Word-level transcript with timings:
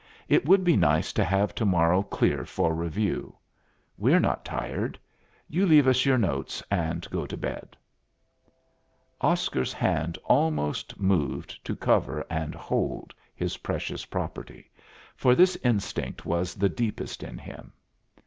It 0.27 0.47
would 0.47 0.63
be 0.63 0.75
nice 0.75 1.13
to 1.13 1.23
have 1.23 1.53
to 1.53 1.63
morrow 1.63 2.01
clear 2.01 2.43
for 2.43 2.73
review. 2.73 3.35
We're 3.99 4.19
not 4.19 4.43
tired. 4.43 4.97
You 5.47 5.67
leave 5.67 5.87
us 5.87 6.05
your 6.07 6.17
notes 6.17 6.63
and 6.71 7.07
go 7.11 7.27
to 7.27 7.37
bed." 7.37 7.77
Oscar's 9.21 9.73
hand 9.73 10.17
almost 10.23 10.99
moved 10.99 11.63
to 11.63 11.75
cover 11.75 12.25
and 12.31 12.55
hold 12.55 13.13
his 13.35 13.57
precious 13.57 14.05
property, 14.05 14.71
for 15.15 15.35
this 15.35 15.55
instinct 15.57 16.25
was 16.25 16.55
the 16.55 16.67
deepest 16.67 17.21
in 17.21 17.37
him. 17.37 17.71